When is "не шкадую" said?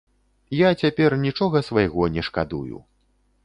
2.19-2.77